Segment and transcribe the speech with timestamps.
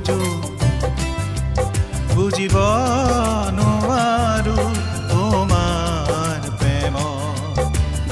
[0.00, 0.18] নুবুজো
[2.14, 2.56] বুজিব
[3.56, 4.58] নোৱাৰো
[5.10, 6.96] তোমাৰ প্ৰেম।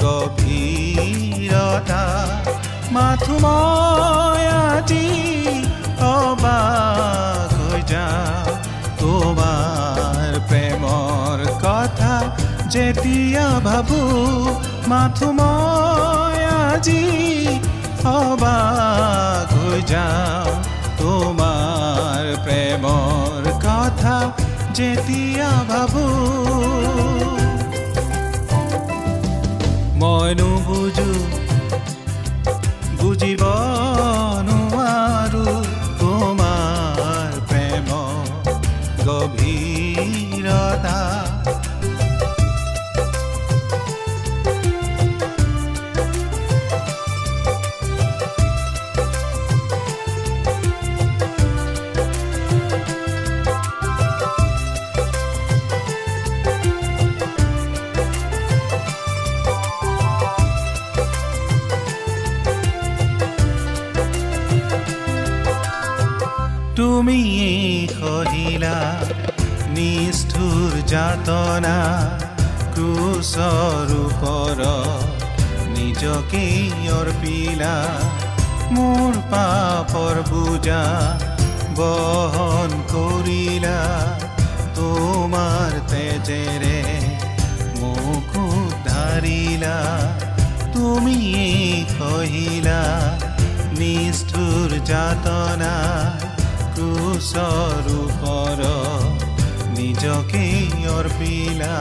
[0.03, 2.03] গভীৰতা
[2.95, 5.07] মাথো মই আজি
[6.13, 8.47] অবাক হৈ যাওঁ
[9.01, 12.13] তোমাৰ প্ৰেমৰ কথা
[12.73, 14.01] যেতিয়া ভাবো
[14.91, 17.03] মাথো মই আজি
[18.17, 20.51] অবাক হৈ যাওঁ
[20.99, 21.48] তোমাৰ
[22.45, 24.17] প্ৰেমৰ কথা
[24.77, 26.05] যেতিয়া ভাবো।
[29.99, 31.11] মই নুবুজো
[32.99, 33.43] বুজিব
[75.99, 76.43] নিজকে
[76.95, 77.71] অৰ্পিলা
[78.75, 80.83] মোৰ পাপৰ বুজা
[81.79, 83.79] বহন কৰিলা
[84.77, 86.77] তোমাৰ তেজেৰে
[87.79, 89.73] মোক উদ্ধাৰিলা
[90.75, 91.17] তুমি
[91.91, 92.79] সহিলা
[93.79, 95.73] নিষ্ঠুৰ যাতনা
[96.77, 98.63] ক্ৰুচৰ ওপৰ
[99.75, 100.45] নিজকে
[100.95, 101.75] অৰ্পিলা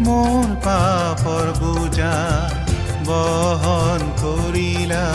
[0.00, 2.14] মোৰ পাপৰ বুজা
[3.08, 5.06] বহন কৰিলা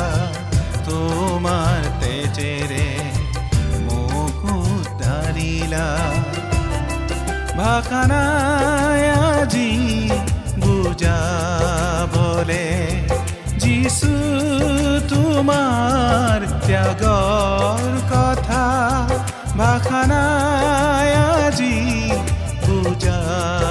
[0.88, 2.88] তোমাৰ তেজেৰে
[3.86, 5.88] মোক উদ্ধাৰিলা
[7.60, 9.72] ভাষা নাই আজি
[10.64, 12.66] বুজাবলে
[13.64, 14.14] যিছু
[15.14, 18.64] তোমাৰ ত্যাগৰ কথা
[19.58, 21.76] ভাষা নাই আজি
[22.64, 23.63] বুজাবলে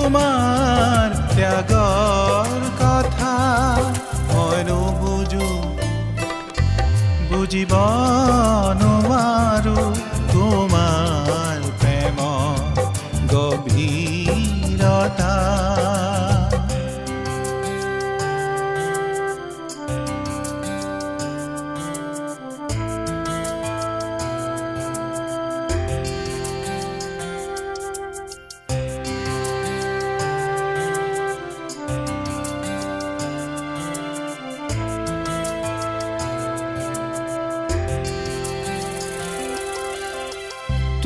[0.00, 3.32] তোমাৰ ত্যাগৰ কথা
[4.30, 5.48] মই নুবুজো
[7.28, 7.72] বুজিব
[8.80, 9.76] নোৱাৰো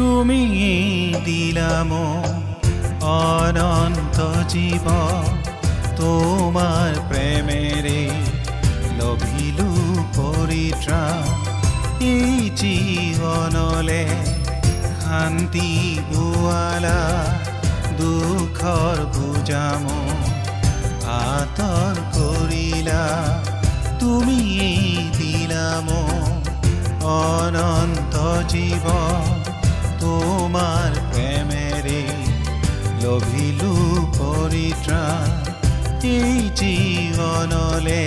[0.05, 0.43] তুমি
[1.27, 1.91] দিলাম
[3.13, 4.19] অনন্ত
[4.53, 4.87] জীৱ
[5.99, 8.03] তোমাৰ প্ৰেমেৰে
[8.99, 9.69] লভিলো
[10.17, 11.23] পৰিত্ৰাণ
[12.09, 14.03] এই জীৱনলে
[14.99, 15.71] শান্তি
[16.11, 17.01] বোৱালা
[18.01, 19.85] দুখৰ বুজাম
[21.29, 23.05] আঁতৰ কৰিলা
[24.03, 24.41] তুমি
[25.19, 25.89] দিলাম
[27.15, 28.15] অনন্ত
[28.53, 28.87] জীৱ
[30.15, 32.01] তোমাৰ প্ৰেমেৰে
[33.03, 33.71] লভিলো
[34.17, 35.01] পৰিত্ৰা
[36.11, 38.03] এই জীৱনলে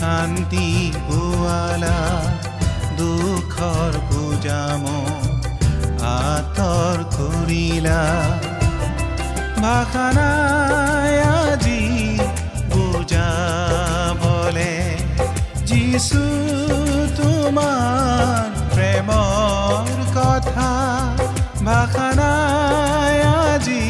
[0.00, 0.68] শান্তি
[1.08, 1.98] পোৱালা
[3.00, 4.84] দুখৰ বুজাম
[6.12, 8.00] আঁতৰ কৰিলা
[9.62, 11.82] ভাষা নাই আজি
[12.72, 14.72] বুজাবলে
[15.70, 16.22] যিছু
[17.18, 18.42] তোমাৰ
[18.72, 20.02] প্ৰেমৰ
[20.44, 20.70] কথা
[21.66, 23.82] ভাষা নাই আজি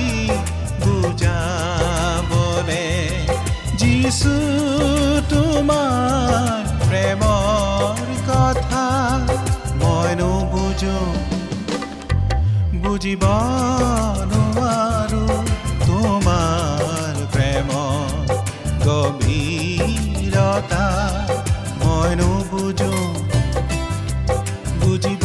[0.83, 2.87] বুজাবলে
[3.81, 4.35] যিছু
[5.33, 7.97] তোমাৰ প্ৰেমৰ
[8.29, 8.87] কথা
[9.81, 10.99] মইনো বুজো।
[12.83, 13.25] বুজিব
[14.33, 15.25] নোৱাৰো
[15.89, 17.69] তোমাৰ প্ৰেম
[18.87, 20.87] গভীৰতা
[21.83, 22.95] মইনো বুজো।
[24.81, 25.25] বুজিব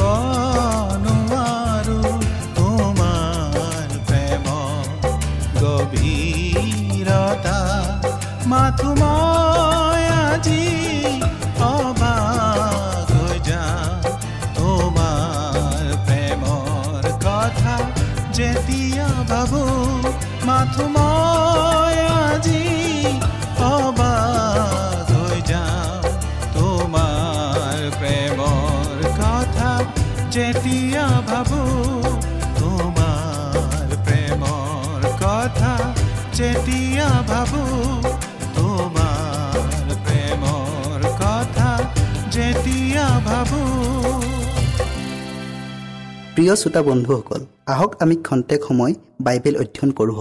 [46.48, 47.42] প্ৰিয় শ্ৰোতা বন্ধুসকল
[47.74, 48.94] আহক আমি খন্তেক সময়
[49.26, 50.16] বাইবেল অধ্যয়ন কৰোঁ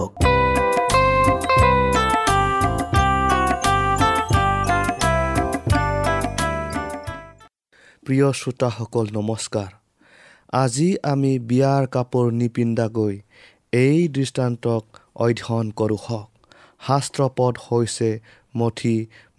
[8.05, 9.69] প্ৰিয় শ্ৰোতাসকল নমস্কাৰ।
[10.53, 13.15] আজি আমি বিয়াৰ কাপোৰ নিপিন্ধাকৈ
[13.83, 14.83] এই দৃষ্টান্তক
[15.25, 16.29] অধ্যয়ন কৰোঁ হওক।
[16.87, 18.09] শাস্ত্ৰপদ হৈছে
[18.59, 18.95] মঠি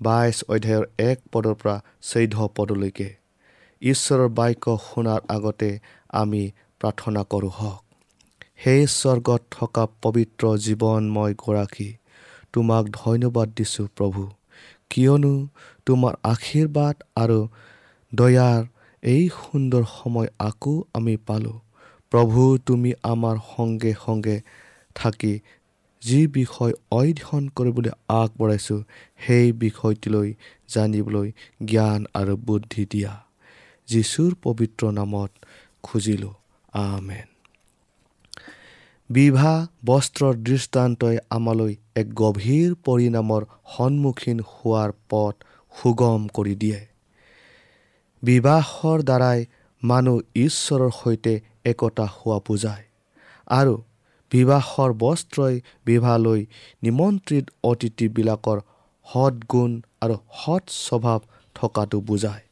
[0.07, 1.77] বাইছ অধ্যায়ৰ এক পদৰ পৰা
[2.11, 3.09] চৈধ্য পদলৈকে।
[3.83, 5.71] ঈশ্বৰৰ বাক্য শুনাৰ আগতে
[6.23, 6.43] আমি
[6.81, 7.83] প্ৰাৰ্থনা কৰোঁ হওক।
[8.57, 11.91] সেই স্বৰ্গত থকা পবিত্ৰ জীৱনময় গৰাকী
[12.53, 14.23] তোমাক ধন্যবাদ দিছোঁ প্ৰভু।
[14.91, 15.35] কিয়নো
[15.87, 17.39] তোমাৰ আশীৰ্বাদ আৰু
[18.13, 18.61] দয়াৰ
[19.03, 21.59] এই সুন্দৰ সময় আকৌ আমি পালোঁ।
[22.13, 24.37] প্ৰভু তুমি আমাৰ সংগে সংগে
[24.95, 25.35] থাকি
[26.03, 28.81] যি বিষয় অধ্যয়ন কৰিবলৈ আগবঢ়াইছোঁ
[29.27, 30.29] সেই বিষয়টিলৈ
[30.69, 31.29] জানিবলৈ
[31.65, 33.13] জ্ঞান আৰু বুদ্ধি দিয়া।
[33.89, 35.31] যীশুৰ পবিত্ৰ নামত
[35.83, 36.35] খুজিলোঁ।
[36.73, 37.29] আমেন
[39.11, 43.43] বিবাহ বস্ত্ৰৰ দৃষ্টান্তই আমালৈ এক গভীৰ পৰিণামৰ
[43.77, 45.35] সন্মুখীন হোৱাৰ পথ
[45.75, 46.81] সুগম কৰি দিয়ে।
[48.23, 49.41] বিবাহৰ দ্বাৰাই
[49.83, 51.35] মানুহ ঈশ্বৰৰ সৈতে
[51.65, 52.85] একতা হোৱা বুজায়
[53.51, 53.75] আৰু
[54.33, 55.55] বিবাহৰ বস্ত্ৰই
[55.87, 56.41] বিবাহলৈ
[56.83, 58.59] নিমন্ত্ৰিত অতিথিবিলাকৰ
[59.07, 61.21] সৎগুণ আৰু সৎ স্বভাৱ
[61.57, 62.48] থকাটো বুজায়।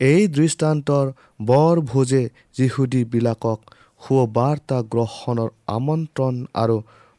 [0.00, 1.06] এই দৃষ্টান্তৰ
[1.40, 2.22] বৰ ভোজে
[2.56, 3.58] যিহুদীবিলাকক
[4.02, 6.76] সুবাৰ্তা গ্ৰহণৰ আমন্ত্ৰণ আৰু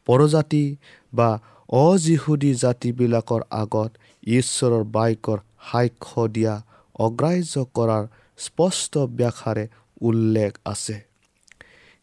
[0.07, 0.65] পৰজাতি
[1.13, 1.29] বা
[1.69, 3.91] অজিহুদী জাতিবিলাকৰ আগত
[4.33, 5.39] ঈশ্বৰৰ বাক্যৰ
[5.71, 6.53] সাক্ষ্য দিয়া
[6.99, 8.03] অগ্ৰাহ্য কৰাৰ
[8.39, 9.65] স্পষ্ট ব্যাখ্যাৰে
[10.01, 10.95] উল্লেখ আছে।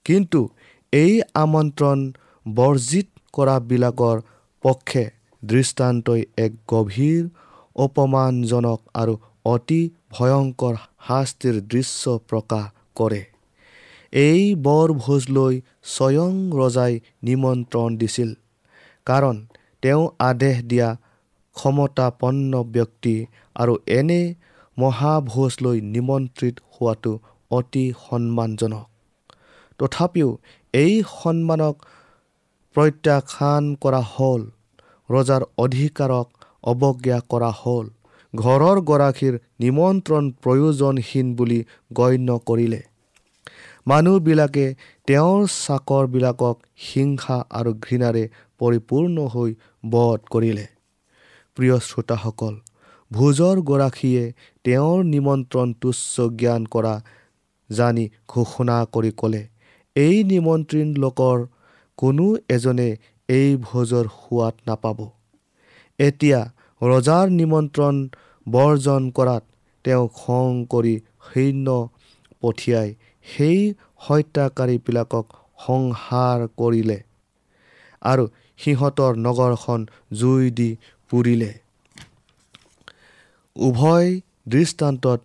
[0.07, 0.41] কিন্তু
[0.93, 1.99] এই আমন্ত্ৰণ
[2.47, 4.17] বৰ্জিত কৰাবিলাকৰ
[4.65, 5.05] পক্ষে
[5.43, 7.23] দৃষ্টান্তই এক গভীৰ
[7.77, 9.15] অপমানজনক আৰু
[9.45, 9.83] অতি
[10.13, 10.75] ভয়ংকৰ
[11.07, 12.65] শাস্তিৰ দৃশ্য প্ৰকাশ
[12.99, 13.23] কৰে।
[14.13, 15.55] এই বৰভোজলৈ
[15.93, 16.93] স্বয়ং ৰজাই
[17.29, 18.31] নিমন্ত্ৰণ দিছিল
[19.07, 19.37] কাৰণ
[19.83, 20.89] তেওঁ আদেশ দিয়া
[21.57, 23.15] ক্ষমতাপন্ন ব্যক্তি
[23.57, 24.23] আৰু এনে
[24.77, 27.13] মহাভোজলৈ নিমন্ত্ৰিত হোৱাটো
[27.51, 28.87] অতি সন্মানজনক।
[29.79, 30.29] তথাপিও
[30.75, 31.75] এই সন্মানক
[32.77, 34.43] প্ৰত্যাখ্যান কৰা হ'ল
[35.11, 36.27] ৰজাৰ অধিকাৰক
[36.71, 37.87] অৱজ্ঞা কৰা হ'ল।
[38.35, 41.61] ঘৰৰ গৰাকীৰ নিমন্ত্ৰণ প্ৰয়োজনহীন বুলি
[41.93, 42.81] গণ্য কৰিলে।
[43.87, 44.67] মানুহবিলাকে
[45.09, 48.25] তেওঁৰ চাকৰবিলাকক হিংসা আৰু ঘৃণাৰে
[48.61, 49.51] পৰিপূৰ্ণ হৈ
[49.85, 50.67] বধ কৰিলে।
[51.57, 52.55] প্ৰিয় শ্ৰোতাসকল
[53.11, 54.25] ভোজৰ গৰাকীয়ে
[54.65, 56.95] তেওঁৰ নিমন্ত্ৰণ তুচ্ছ জ্ঞান কৰা
[57.71, 59.43] জানি ঘোষণা কৰি ক'লে
[59.97, 61.39] এই নিমন্ত্ৰণ লোকৰ
[61.99, 62.89] কোনো এজনে
[63.29, 64.99] এই ভোজৰ সোৱাদ নাপাব।
[65.99, 66.41] এতিয়া
[66.83, 67.99] ৰজাৰ নিমন্ত্ৰণ
[68.47, 69.45] বৰ্জন কৰাত
[69.85, 70.95] তেওঁ খং কৰি
[71.27, 71.75] সৈন্য
[72.41, 72.89] পঠিয়াই
[73.27, 73.61] সেই
[74.07, 75.27] হত্যাকাৰীবিলাকক
[75.67, 76.99] সংহাৰ কৰিলে
[78.03, 78.25] আৰু
[78.59, 80.71] সিহঁতৰ নগৰখন জুই দি
[81.11, 81.51] পুৰিলে।
[83.57, 84.11] উভয়
[84.49, 85.21] দৃষ্টান্তত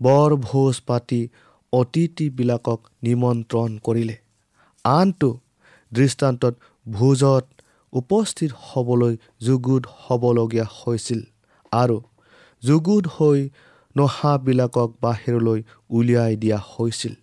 [0.00, 1.20] বৰ ভোজ পাতি
[1.72, 4.16] অতিথিবিলাকক নিমন্ত্ৰণ কৰিলে।
[4.84, 5.30] আনটো
[5.92, 6.54] দৃষ্টান্তত
[6.86, 7.44] ভোজত
[7.94, 11.20] উপস্থিত হ'বলৈ যুগুত হ'বলগীয়া হৈছিল
[11.72, 11.98] আৰু
[12.62, 13.40] যুগুত হৈ
[13.96, 15.60] নহাবিলাকক বাহিৰলৈ
[15.96, 17.14] উলিয়াই দিয়া হৈছিল।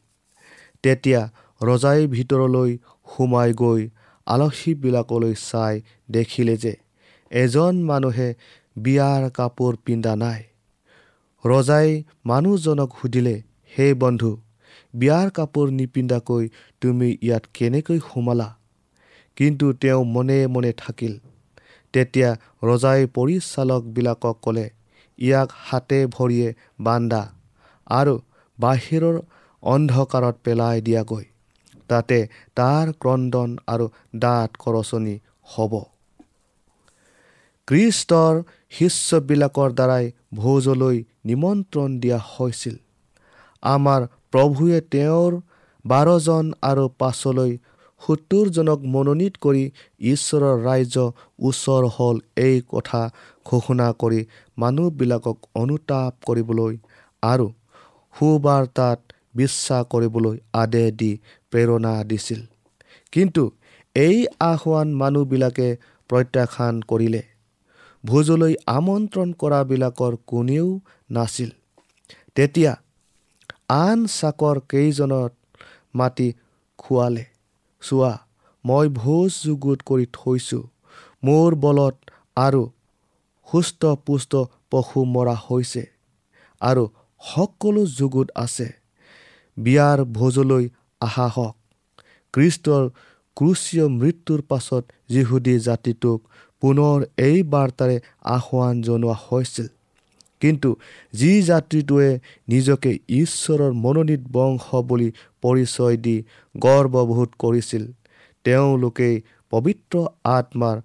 [0.84, 1.22] তেতিয়া
[1.62, 2.72] ৰজাই ভিতৰলৈ
[3.12, 3.82] সোমাই গৈ
[4.28, 5.76] আলহীবিলাকলৈ চাই
[6.12, 6.74] দেখিলে যে
[7.32, 8.30] এজন মানুহে
[8.76, 10.42] বিয়াৰ কাপোৰ পিন্ধা নাই।
[11.44, 11.90] ৰজাই
[12.26, 13.36] মানুহজনক সুধিলে
[13.74, 14.32] হে বন্ধু
[14.94, 16.44] বিয়াৰ কাপোৰ নিপিন্ধাকৈ
[16.82, 18.48] তুমি ইয়াত কেনেকৈ সোমালা?
[19.38, 21.14] কিন্তু তেওঁ মনে মনে থাকিল।
[21.94, 22.30] তেতিয়া
[22.64, 24.68] ৰজাই পৰিচালকবিলাকক ক'লে
[25.20, 27.24] ইয়াক হাতে ভৰিয়ে বান্ধা
[27.88, 28.16] আৰু
[28.60, 29.16] বাহিৰৰ
[29.64, 31.26] অন্ধকাৰত পেলাই দিয়াগৈ।
[31.88, 32.20] তাতে
[32.56, 33.86] তাৰ ক্ৰদন আৰু
[34.16, 35.74] দাঁত কৰচনি হ'ব।
[37.68, 38.36] খ্ৰীষ্টৰ
[38.70, 42.76] শিষ্যবিলাকৰ দ্বাৰাই ভোজলৈ নিমন্ত্ৰণ দিয়া হৈছিল।
[43.64, 45.32] আমাৰ প্ৰভুৱে তেওঁৰ
[45.86, 47.52] বাৰজন আৰু পাছলৈ
[48.02, 49.64] সত্তৰজনক মনোনীত কৰি
[50.12, 51.06] ঈশ্বৰৰ ৰাজ্য
[51.40, 53.02] ওচৰ হ'ল এই কথা
[53.46, 54.22] ঘোষণা কৰি
[54.58, 56.74] মানুহবিলাকক অনুতাপ কৰিবলৈ
[57.24, 57.48] আৰু
[58.14, 59.00] সুবাৰ্তাত
[59.36, 61.12] বিশ্বাস কৰিবলৈ আদেশ দি
[61.52, 62.42] প্ৰেৰণা দিছিল।
[63.14, 63.44] কিন্তু
[63.96, 65.68] এই আহ্বান মানুহবিলাকে
[66.10, 67.22] প্ৰত্যাখ্যান কৰিলে।
[68.04, 70.68] ভোজলৈ আমন্ত্ৰণ কৰাবিলাকৰ কোনেও
[71.10, 71.50] নাছিল।
[72.36, 72.74] তেতিয়া
[73.78, 75.32] আন চাকৰ কেইজনত
[75.96, 76.28] মাতি
[76.80, 77.24] খোৱালে।
[77.82, 78.14] চোৱা
[78.66, 80.64] মই ভোজ যুগুত কৰি থৈছোঁ।
[81.24, 81.96] মোৰ বলত
[82.38, 82.62] আৰু
[83.48, 84.34] সুস্থ পুষ্ট
[84.72, 85.84] পশু মৰা হৈছে
[86.62, 86.84] আৰু
[87.22, 88.68] সকলো যুগুত আছে।
[89.58, 90.66] বিয়াৰ ভোজলৈ
[91.02, 91.56] আহা হওক।
[92.34, 92.84] খ্ৰীষ্টৰ
[93.38, 96.20] ক্ৰুচীয় মৃত্যুৰ পাছত যিহুদী জাতিটোক
[96.64, 96.98] পুনৰ
[97.28, 97.98] এই বাৰ্তাৰে
[98.36, 99.68] আহ্বান জনোৱা হৈছিল।
[100.42, 100.70] কিন্তু
[101.14, 102.10] যি জাতিটোৱে
[102.48, 105.10] নিজকে ঈশ্বৰৰ মনোনীত বংশ বুলি
[105.42, 106.16] পৰিচয় দি
[106.56, 107.84] গৰ্ববোধ কৰিছিল।
[108.46, 109.16] তেওঁলোকেই
[109.52, 110.78] পবিত্ৰ আত্মাৰ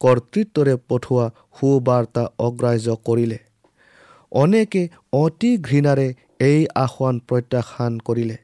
[0.00, 3.38] কৰ্তৃত্বৰে পঠোৱা সুবাৰ্তা অগ্ৰাহ্য কৰিলে।
[4.32, 4.82] অনেকে
[5.14, 6.08] অতি ঘৃণাৰে
[6.40, 8.36] এই আহ্বান প্ৰত্যাখ্যান কৰিলে।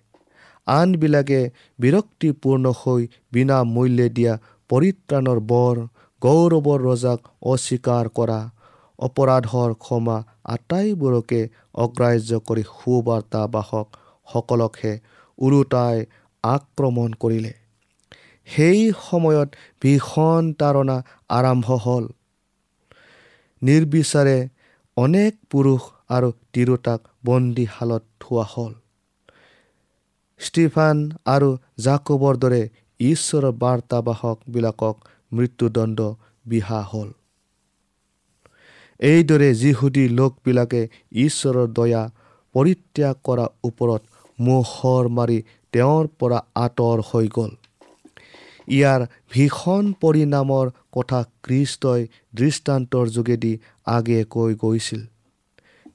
[0.67, 1.41] আনবিলাকে
[1.79, 3.03] বিৰক্তিপূৰ্ণ হৈ
[3.33, 4.35] বিনামূল্যে দিয়া
[4.71, 5.77] পৰিত্ৰাণৰ বৰ
[6.23, 7.21] গৌৰৱৰ ৰজাক
[7.53, 8.41] অস্বীকাৰ কৰা
[8.99, 10.19] অপৰাধৰ ক্ষমা
[10.55, 11.41] আটাইবোৰকে
[11.85, 13.87] অগ্ৰাহ্য কৰি সুবাৰ্তাবাসক
[14.27, 14.93] সকলকহে
[15.39, 15.99] ওলোটাই
[16.45, 17.53] আক্ৰমণ কৰিলে।
[18.49, 19.49] সেই সময়ত
[19.83, 20.97] ভীষণ তাৰণা
[21.29, 22.05] আৰম্ভ হ'ল।
[23.63, 24.39] নিৰ্বিচাৰে
[24.97, 28.73] অনেক পুৰুষ আৰু তিৰোতাক বন্দীশালত থোৱা হ'ল।
[30.41, 30.97] ষ্টিফান
[31.27, 32.63] আৰু জাকবৰ দৰে
[33.01, 34.97] ঈশ্বৰৰ বাৰ্তাবাসকবিলাকক
[35.33, 35.99] মৃত্যুদণ্ড
[36.47, 37.11] বিহা হ'ল।
[39.01, 40.83] এইদৰে যিহুদী লোকবিলাকে
[41.13, 42.03] ঈশ্বৰৰ দয়া
[42.55, 44.03] পৰিত্যাগ কৰাৰ ওপৰত
[44.39, 45.39] মোহৰ মাৰি
[45.73, 47.53] তেওঁৰ পৰা আঁতৰ হৈ গ'ল।
[48.69, 49.01] ইয়াৰ
[49.31, 52.03] ভীষণ পৰিণামৰ কথা খ্ৰীষ্টই
[52.35, 53.53] দৃষ্টান্তৰ যোগেদি
[53.87, 55.03] আগে কৈ গৈছিল।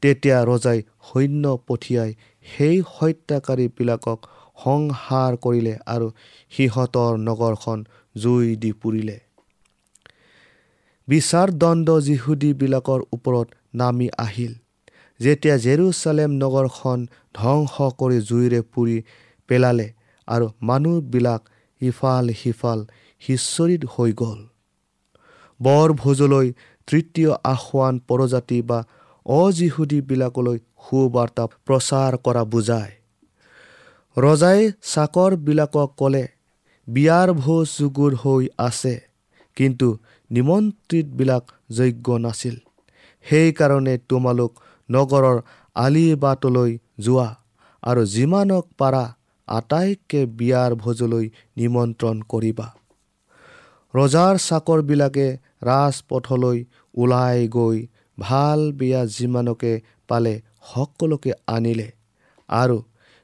[0.02, 2.12] তেতিয়া ৰজাই সৈন্য পঠিয়াই
[2.46, 4.20] সেই হত্যাকাৰীবিলাকক
[4.64, 6.08] সংহাৰ কৰিলে আৰু
[6.52, 9.18] সিহঁতৰ নগৰখন জুই দি পুৰিলে।
[11.08, 14.54] বিচাৰদণ্ড যিহুদীবিলাকৰ ওপৰত নামি আহিল।
[15.20, 17.00] যেতিয়া জেৰুচালেম নগৰখন
[17.36, 18.98] ধ্বংস কৰি জুইৰে পুৰি
[19.48, 19.88] পেলালে
[20.27, 21.42] আৰু মানুহবিলাক
[21.82, 22.80] ইফাল সিফাল
[23.22, 24.39] সিঁচৰিত হৈ গ'ল।
[25.60, 26.48] বৰ ভোজলৈ
[26.88, 28.80] তৃতীয় আহ্বান পৰজাতি বা
[29.25, 32.92] অজিহুদীবিলাকলৈ সুবাৰ্তা প্ৰচাৰ কৰা বুজায়।
[34.18, 36.25] ৰজাই চাকৰবিলাকক ক'লে
[36.88, 38.96] বিয়াৰ ভোজ যুগুৰ হৈ আছে
[39.58, 39.88] কিন্তু
[40.32, 42.56] নিমন্ত্ৰিতবিলাক যোগ্য নাছিল।
[43.25, 44.51] সেইকাৰণে তোমালোক
[44.89, 45.38] নগৰৰ
[45.75, 47.30] আলিবাটলৈ যোৱা
[47.84, 49.04] আৰু যিমানক পাৰা
[49.48, 51.25] আটাইকে বিয়াৰ ভোজলৈ
[51.58, 52.68] নিমন্ত্ৰণ কৰিবা।
[53.94, 55.27] ৰজাৰ চাকৰবিলাকে
[55.63, 56.58] ৰাজপথলৈ
[56.98, 57.77] ওলাই গৈ
[58.18, 59.74] ভাল বিয়া যিমানকে
[60.08, 60.34] পালে
[60.74, 61.89] সকলোকে আনিলে
[62.50, 62.77] আৰু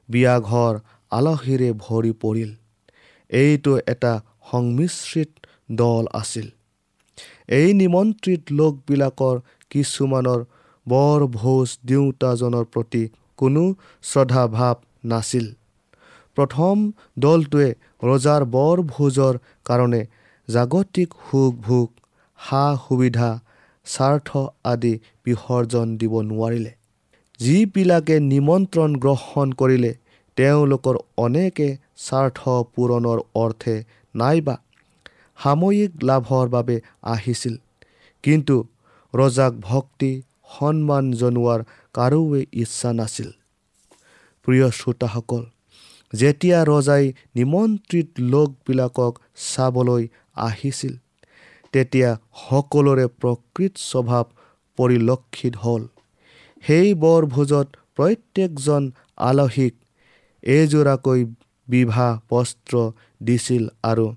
[0.09, 0.73] বিয়াঘৰ
[1.11, 2.51] আলহীৰে ভৰি পৰিল।
[3.29, 4.13] এইটো এটা
[4.51, 5.31] সংমিশ্ৰিত
[5.77, 6.47] দল আছিল।
[7.49, 9.35] এই নিমন্ত্ৰিত লোকবিলাকৰ
[9.71, 10.39] কিছুমানৰ
[10.87, 13.03] বৰ ভোজ দিওঁতাজনৰ প্ৰতি
[13.39, 13.63] কোনো
[14.03, 14.75] শ্ৰদ্ধাভাৱ
[15.11, 15.45] নাছিল।
[16.37, 16.75] প্ৰথম
[17.19, 17.69] দলটোৱে
[18.03, 20.01] ৰজাৰ বৰ ভোজৰ কাৰণে
[20.47, 21.87] জাগতিক সুখ ভোগ
[22.39, 23.29] সা সুবিধা
[23.85, 24.29] স্বাৰ্থ
[24.71, 24.93] আদি
[25.25, 26.71] বিসৰ্জন দিব নোৱাৰিলে।
[27.39, 29.91] যিবিলাকে নিমন্ত্ৰণ গ্ৰহণ কৰিলে
[30.37, 31.69] তেওঁলোকৰ অনেকে
[32.05, 32.39] স্বাৰ্থ
[32.73, 33.75] পূৰণৰ অৰ্থে
[34.15, 34.55] নাইবা
[35.37, 36.75] সাময়িক লাভৰ বাবে
[37.13, 37.55] আহিছিল।
[38.23, 38.55] কিন্তু
[39.13, 40.11] ৰজাক ভক্তি
[40.53, 41.59] সন্মান জনোৱাৰ
[41.93, 43.29] কাৰোৱে ইচ্ছা নাছিল।
[44.47, 45.41] প্ৰিয় শ্ৰোতাসকল
[46.13, 47.03] যেতিয়া ৰজাই
[47.35, 49.13] নিমন্ত্ৰিত লোকবিলাকক
[49.45, 50.03] চাবলৈ
[50.47, 50.93] আহিছিল
[51.73, 52.09] তেতিয়া
[52.41, 54.25] সকলোৰে প্ৰকৃত স্বভাৱ
[54.77, 55.83] পৰিলক্ষিত হ'ল।
[56.63, 58.83] সেই বৰভোজত প্ৰত্যেকজন
[59.29, 59.73] আলহীক
[60.43, 61.21] এযোৰাকৈ
[61.67, 61.99] বিবাহ
[62.31, 62.73] বস্ত্ৰ
[63.21, 64.07] দিছিল আৰু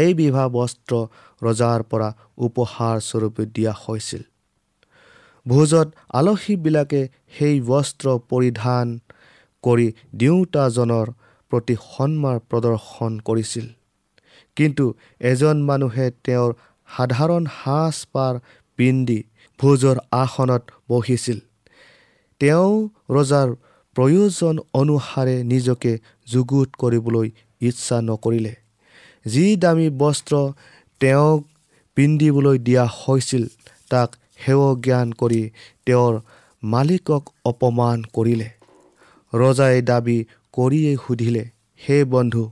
[0.00, 0.92] এই বিবাহ বস্ত্ৰ
[1.42, 2.08] ৰজাৰ পৰা
[2.46, 4.22] উপহাৰ স্বৰূপে দিয়া হৈছিল।
[5.46, 5.88] ভোজত
[6.18, 7.00] আলহীবিলাকে
[7.38, 8.86] সেই বস্ত্ৰ পৰিধান
[9.62, 11.06] কৰি দেউতাজনৰ
[11.52, 13.66] প্ৰতি সন্মান প্ৰদৰ্শন কৰিছিল।
[14.56, 14.84] কিন্তু
[15.30, 16.50] এজন মানুহে তেওঁৰ
[16.88, 18.34] সাধাৰণ সাজ পাৰ
[18.78, 19.20] পিন্ধি
[19.58, 21.38] ভোজৰ আসনত বহিছিল।
[22.40, 22.72] তেওঁ
[23.10, 23.48] ৰজাৰ
[23.96, 25.92] প্ৰয়োজন অনুসাৰে নিজকে
[26.26, 27.28] যুগুত কৰিবলৈ
[27.60, 28.54] ইচ্ছা নকৰিলে।
[29.26, 30.34] যি দামী বস্ত্ৰ
[31.00, 31.40] তেওঁক
[31.96, 33.44] পিন্ধিবলৈ দিয়া হৈছিল
[33.90, 35.42] তাক সেৱ জ্ঞান কৰি
[35.86, 36.14] তেওঁৰ
[36.62, 38.48] মালিকক অপমান কৰিলে।
[39.32, 40.18] ৰজাই দাবী
[40.52, 41.44] কৰিয়েই সুধিলে
[41.80, 42.44] হে বন্ধু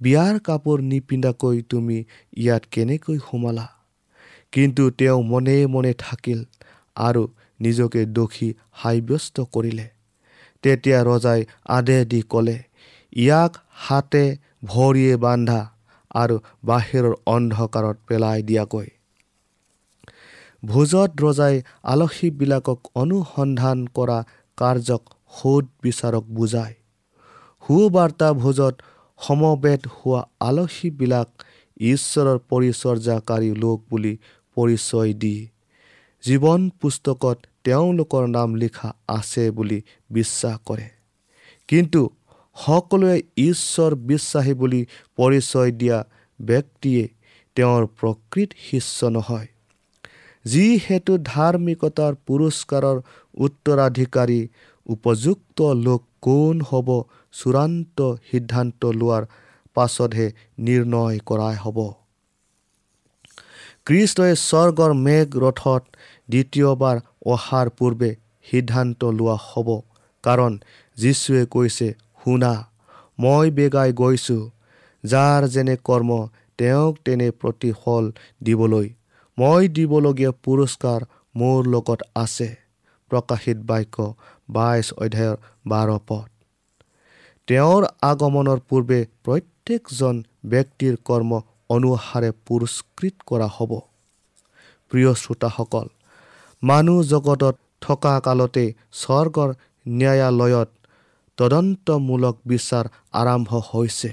[0.00, 1.98] বিয়াৰ কাপোৰ নিপিন্ধাকৈ তুমি
[2.36, 3.66] ইয়াত কেনেকৈ সোমালা?
[4.52, 6.40] কিন্তু তেওঁ মনে মনে থাকিল
[6.96, 7.22] আৰু
[7.60, 8.48] নিজকে দোষী
[8.82, 9.86] সাব্যস্ত কৰিলে।
[10.62, 12.58] তেতিয়া ৰজাই আদেশ দি ক'লে
[13.16, 13.52] ইয়াক
[13.86, 14.24] হাতে
[14.64, 15.60] ভৰিয়ে বান্ধা
[16.14, 18.88] আৰু বাহিৰৰ অন্ধকাৰত পেলাই দিয়াকৈ।
[20.64, 24.18] ভোজত ৰজাই আলহীবিলাকক অনুসন্ধান কৰা
[24.58, 25.02] কাৰ্যক
[25.36, 26.74] সোধ বিচাৰক বুজায়।
[27.62, 28.74] সুবাৰ্তা ভোজত
[29.20, 31.28] সমবেত হোৱা আলহীবিলাক
[31.80, 34.14] ঈশ্বৰৰ পৰিচৰ্যাকাৰী লোক বুলি
[34.56, 35.36] পৰিচয় দি
[36.24, 39.78] জীৱন পুস্তকত তেওঁলোকৰ নাম লিখা আছে বুলি
[40.10, 40.88] বিশ্বাস কৰে।
[41.68, 42.02] কিন্তু
[42.56, 43.16] সকলোৱে
[43.48, 44.80] ঈশ্বৰ বিশ্বাসী বুলি
[45.16, 45.98] পৰিচয় দিয়া
[46.40, 47.04] ব্যক্তিয়ে
[47.56, 49.48] তেওঁৰ প্ৰকৃত শিষ্য নহয়।
[50.44, 52.98] যিহেতু ধাৰ্মিকতাৰ পুৰস্কাৰৰ
[53.34, 54.40] উত্তৰাধিকাৰী
[54.86, 56.88] উপযুক্ত লোক কোন হ'ব
[57.32, 57.98] চূড়ান্ত
[58.30, 59.22] সিদ্ধান্ত লোৱাৰ
[59.74, 60.26] পাছতহে
[60.58, 61.78] নিৰ্ণয় কৰা হ'ব।
[63.86, 65.82] কৃষ্ণই স্বৰ্গৰ মেঘ ৰথত
[66.28, 66.96] দ্বিতীয়বাৰ
[67.26, 68.10] অহাৰ পূৰ্বে
[68.50, 69.68] সিদ্ধান্ত লোৱা হ'ব
[70.24, 70.52] কাৰণ
[70.98, 71.88] যীশুৱে কৈছে
[72.24, 72.52] শুনা
[73.18, 74.42] মই বেগাই গৈছোঁ
[75.04, 76.10] যাৰ যেনে কৰ্ম
[76.58, 78.04] তেওঁক তেনে প্ৰতিফল
[78.42, 78.86] দিবলৈ।
[79.38, 81.00] মই দিবলগীয়া পুৰস্কাৰ
[81.34, 82.48] মোৰ লগত আছে।
[83.10, 83.96] প্ৰকাশিত বাক্য
[84.48, 86.28] বাইছ অধ্যায়ৰ বাৰ পদ।
[87.48, 90.14] তেওঁৰ আগমনৰ পূৰ্বে প্ৰত্যেকজন
[90.46, 91.30] ব্যক্তিৰ কৰ্ম
[91.68, 93.72] অনুসাৰে পুৰস্কৃত কৰা হ'ব।
[94.90, 95.86] প্ৰিয় শ্ৰোতাসকল
[96.62, 99.50] মানুহ জগতত থকা কালতে স্বৰ্গৰ
[99.86, 100.70] ন্যায়ালয়ত
[101.38, 104.10] তদন্তমূলক বিচাৰ আৰম্ভ হৈছে।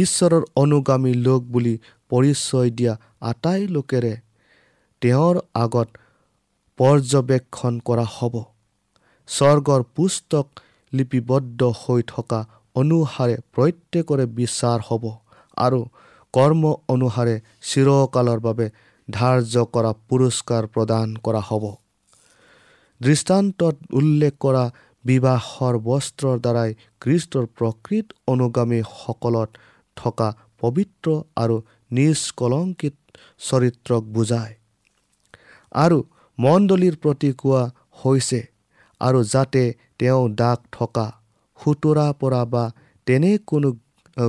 [0.00, 1.74] ঈশ্বৰৰ অনুগামী লোক বুলি
[2.10, 4.14] পৰিচয় দিয়া আটাই লোকেৰে
[5.02, 5.88] তেওঁৰ আগত
[6.80, 8.34] পৰ্যবেক্ষণ কৰা হ'ব।
[9.28, 10.46] স্বৰ্গৰ পুস্তক
[10.92, 12.40] লিপিবদ্ধ হৈ থকা
[12.76, 15.04] অনুসাৰে প্ৰত্যেকৰে বিচাৰ হ'ব
[15.56, 15.80] আৰু
[16.34, 18.66] কৰ্ম অনুসাৰে চিৰকালৰ বাবে
[19.08, 21.64] ধাৰ্য কৰা পুৰস্কাৰ প্ৰদান কৰা হ'ব।
[23.00, 24.64] দৃষ্টান্তত উল্লেখ কৰা
[25.04, 29.50] বিবাহৰ বস্ত্ৰৰ দ্বাৰাই কৃষ্টৰ প্ৰকৃত অনুগামীসকলত
[29.96, 30.28] থকা
[30.60, 31.56] পবিত্ৰ আৰু
[31.90, 32.96] নিষ্কলংকিত
[33.40, 34.54] চৰিত্ৰক বুজায়।
[35.74, 35.98] আৰু
[36.40, 37.62] মণ্ডলীৰ প্ৰতি কোৱা
[38.00, 38.40] হৈছে
[39.00, 39.62] আৰু যাতে
[39.98, 41.06] তেওঁ দাগ থকা
[41.58, 42.64] সোঁতৰা পৰা বা
[43.06, 43.70] তেনে কোনো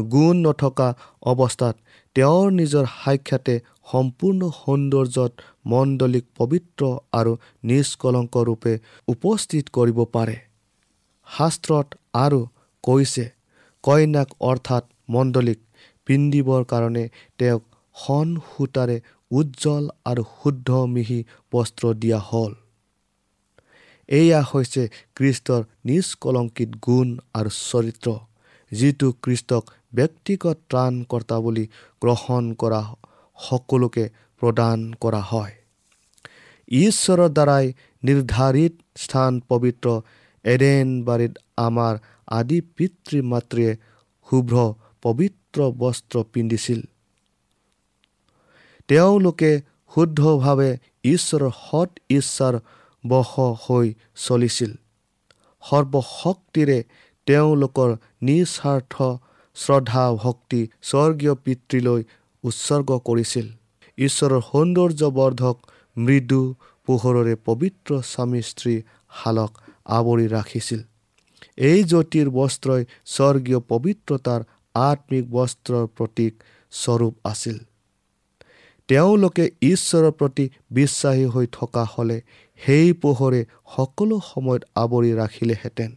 [0.10, 0.88] গুণ নথকা
[1.26, 1.76] অৱস্থাত
[2.16, 3.56] তেওঁৰ নিজৰ সাক্ষাতে
[3.92, 5.32] সম্পূৰ্ণ সৌন্দৰ্যত
[5.66, 8.74] মণ্ডলীক পবিত্ৰ আৰু নিষ্কলংক ৰূপে
[9.08, 10.38] উপস্থিত কৰিব পাৰে।
[11.28, 12.40] শাস্ত্ৰত আৰু
[12.84, 13.26] কৈছে
[13.84, 15.60] কইনাক অৰ্থাৎ মণ্ডলীক
[16.08, 17.06] পিন্ধিবৰ কাৰণে
[17.40, 17.64] তেওঁক
[17.96, 18.98] সন সূতাৰে
[19.32, 21.20] উজ্জ্বল আৰু শুদ্ধ মিহি
[21.54, 22.54] বস্ত্ৰ দিয়া হ'ল।
[24.10, 24.84] এয়া হৈছে
[25.16, 28.10] কৃষ্টৰ নিষ্কলংকিত গুণ আৰু চৰিত্ৰ
[28.72, 29.64] যিটো কৃষ্টক
[29.94, 31.66] ব্যক্তিগত ত্ৰাণকৰ্তা বুলি
[32.02, 32.82] গ্ৰহণ কৰা
[33.38, 34.06] সকলোকে
[34.42, 35.54] প্ৰদান কৰা হয়।
[36.82, 37.66] ঈশ্বৰৰ দ্বাৰাই
[38.04, 39.88] নিৰ্ধাৰিত স্থান পবিত্ৰ
[40.46, 41.34] এডেন বাৰীত
[41.68, 41.94] আমাৰ
[42.32, 43.72] আদি পিতৃ মাতৃয়ে
[44.28, 44.56] শুভ্ৰ
[45.02, 46.80] পবিত্ৰ বস্ত্ৰ পিন্ধিছিল।
[48.92, 49.52] তেওঁলোকে
[49.92, 50.70] শুদ্ধভাৱে
[51.06, 52.56] ঈশ্বৰৰ সৎ ইচ্ছাৰ
[53.04, 53.30] বশ
[53.64, 53.88] হৈ
[54.24, 54.72] চলিছিল।
[55.64, 56.80] সৰ্বশক্তিৰে
[57.28, 57.90] তেওঁলোকৰ
[58.30, 58.96] নিস্বাৰ্থ
[59.56, 62.02] শ্ৰদ্ধা ভক্তি স্বৰ্গীয় পিতৃলৈ
[62.44, 63.48] উৎসৰ্গ কৰিছিল।
[63.98, 65.58] ঈশ্বৰৰ সৌন্দৰ্যবৰ্ধক
[65.98, 66.42] মৃদু
[66.88, 68.76] পোহৰৰে পবিত্ৰ স্বামী স্ত্ৰী
[69.20, 69.52] শালক
[69.98, 70.82] আৱৰি ৰাখিছিল।
[71.70, 72.84] এই জ্যোতিৰ বস্ত্ৰই
[73.16, 74.42] স্বৰ্গীয় পবিত্ৰতাৰ
[74.76, 76.34] আত্মিক বস্ত্ৰৰ প্ৰতীক
[76.74, 77.58] স্বৰূপ আছিল।
[78.92, 82.18] তেওঁলোকে ঈশ্বৰৰ প্ৰতি বিশ্বাসী হৈ থকা হ'লে
[82.60, 83.42] সেই পোহৰে
[83.76, 85.92] সকলো সময়ত আৱৰি ৰাখিলেহেঁতেন।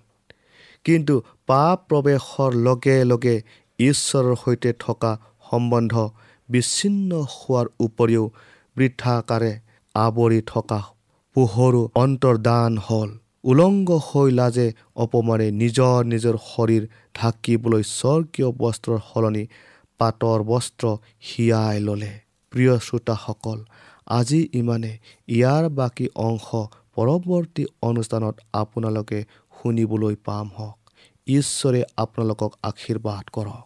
[0.84, 1.14] কিন্তু
[1.46, 3.36] পাপ প্ৰৱেশৰ লগে লগে
[3.78, 5.12] ঈশ্বৰৰ সৈতে থকা
[5.50, 5.94] সম্বন্ধ
[6.48, 8.24] বিচ্ছিন্ন হোৱাৰ উপৰিও
[8.76, 9.52] বৃদ্ধাকাৰে
[9.94, 10.80] আৱৰি থকা
[11.36, 13.10] পোহৰো অন্তৰ্দান হ'ল।
[13.44, 19.44] উলংগ হৈ লাজে অপমানে নিজৰ নিজৰ শৰীৰ ঢাকিবলৈ স্বৰ্গীয় বস্ত্ৰৰ সলনি
[20.00, 20.84] পাতৰ বস্ত্ৰ
[21.28, 22.23] হিয়াই ল'লে।
[22.54, 23.58] প্ৰিয় শ্ৰোতাসকল
[24.06, 24.92] আজি ইমানে।
[25.28, 26.48] ইয়াৰ বাকী অংশ
[26.94, 29.18] পৰৱৰ্তী অনুষ্ঠানত আপোনালোকে
[29.56, 30.78] শুনিবলৈ পাম হওক।
[31.26, 33.64] ঈশ্বৰে আপোনালোকক আশীৰ্বাদ কৰক।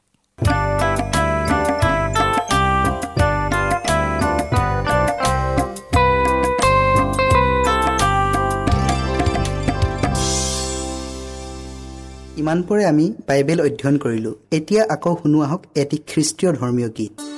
[12.40, 17.37] ইমানপৰে আমি বাইবেল অধ্যয়ন কৰিলোঁ। এতিয়া আকৌ শুনো আহক এটি খ্ৰীষ্টীয় ধৰ্মীয় গীত।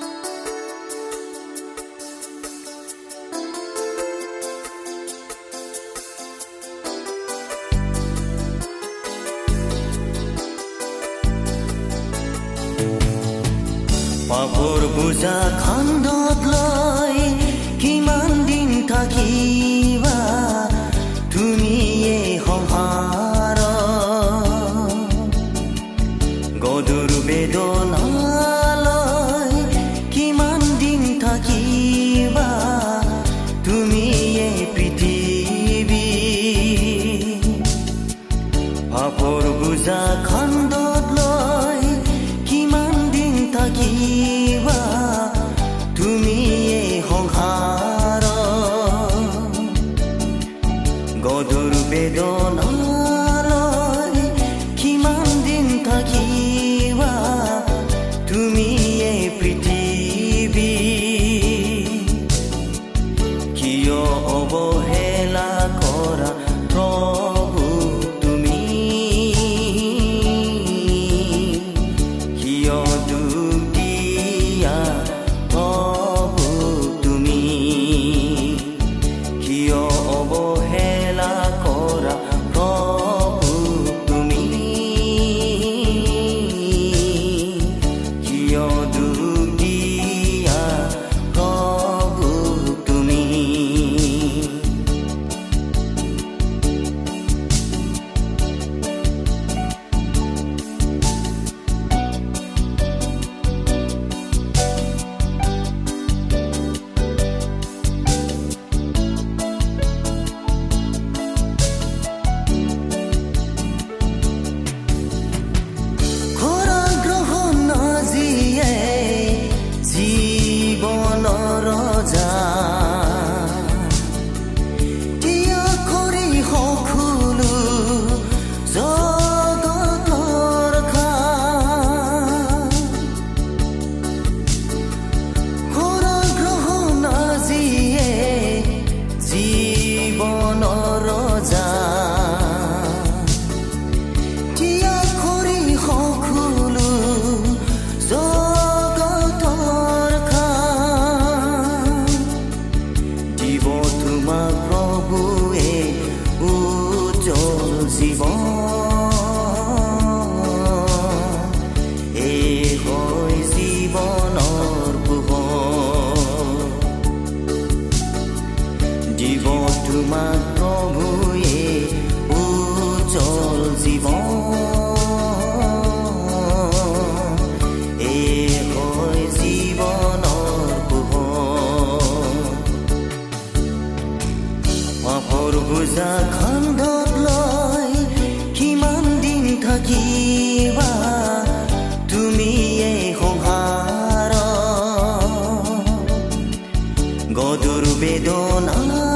[197.41, 199.10] বদর বেদনা।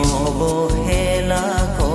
[0.00, 1.87] Hello.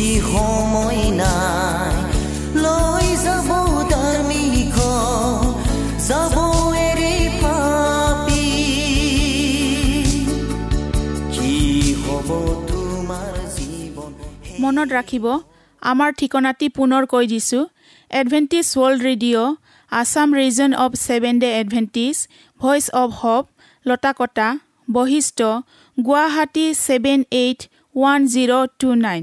[0.00, 1.94] বেছি সময় নাই।
[2.64, 3.50] লৈ যাব
[6.08, 6.36] যাব
[7.40, 8.46] পাপী।
[11.34, 11.54] কি
[12.02, 12.28] হ'ব
[12.70, 14.10] তোমাৰ জীৱন
[14.62, 15.26] মনত ৰাখিব
[15.82, 17.64] আমাৰ ঠিকনাটি পুনৰ কৈ দিছোঁ।
[18.10, 19.50] Adventist world radio'
[19.92, 22.16] Assam region of seven day Adventist
[22.60, 23.44] voice of hope
[23.86, 24.48] Lotakata
[24.88, 25.40] Basistha
[25.98, 27.60] Guwahati seven eight
[27.94, 29.22] one zero' two nine